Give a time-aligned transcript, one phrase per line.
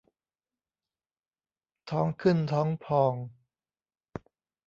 [1.89, 3.15] ท้องขึ้นท้องพอง